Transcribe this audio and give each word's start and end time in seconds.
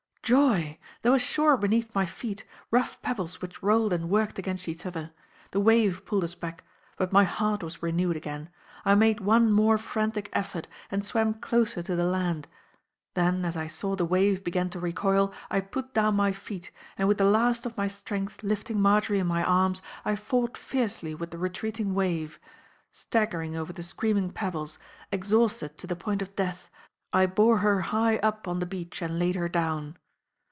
Joy! 0.23 0.77
there 1.01 1.11
was 1.11 1.21
shore 1.21 1.57
beneath 1.57 1.93
my 1.93 2.05
feet, 2.05 2.45
rough 2.69 3.01
pebbles 3.01 3.41
which 3.41 3.61
rolled 3.61 3.91
and 3.91 4.09
worked 4.09 4.39
against 4.39 4.69
each 4.69 4.85
other. 4.85 5.11
The 5.49 5.59
wave 5.59 6.05
pulled 6.05 6.23
us 6.23 6.35
back. 6.35 6.63
But 6.95 7.11
my 7.11 7.25
heart 7.25 7.61
was 7.63 7.83
renewed 7.83 8.15
again. 8.15 8.47
I 8.85 8.95
made 8.95 9.19
one 9.19 9.51
more 9.51 9.77
frantic 9.77 10.29
effort, 10.31 10.69
and 10.89 11.05
swam 11.05 11.33
closer 11.33 11.83
to 11.83 11.97
the 11.97 12.05
land. 12.05 12.47
Then 13.13 13.43
as 13.43 13.57
I 13.57 13.67
saw 13.67 13.97
the 13.97 14.05
wave 14.05 14.41
began 14.41 14.69
to 14.69 14.79
recoil 14.79 15.33
I 15.49 15.59
put 15.59 15.93
down 15.93 16.15
my 16.15 16.31
feet, 16.31 16.71
and 16.97 17.09
with 17.09 17.17
the 17.17 17.25
last 17.25 17.65
of 17.65 17.75
my 17.75 17.89
strength 17.89 18.41
lifting 18.41 18.79
Marjory 18.79 19.19
in 19.19 19.27
my 19.27 19.43
arms 19.43 19.81
I 20.05 20.15
fought 20.15 20.55
fiercely 20.55 21.13
with 21.13 21.31
the 21.31 21.37
retreating 21.39 21.93
wave. 21.93 22.39
Staggering 22.93 23.57
over 23.57 23.73
the 23.73 23.83
screaming 23.83 24.29
pebbles, 24.31 24.79
exhausted 25.11 25.77
to 25.79 25.87
the 25.87 25.95
point 25.97 26.21
of 26.21 26.37
death, 26.37 26.69
I 27.11 27.25
bore 27.25 27.57
her 27.57 27.81
high 27.81 28.15
up 28.19 28.47
on 28.47 28.59
the 28.59 28.65
beach 28.65 29.01
and 29.01 29.19
laid 29.19 29.35
her 29.35 29.49
down. 29.49 29.97